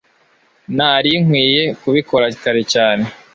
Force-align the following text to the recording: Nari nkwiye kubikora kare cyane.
Nari 0.77 1.11
nkwiye 1.23 1.63
kubikora 1.81 2.25
kare 2.41 2.61
cyane. 2.73 3.05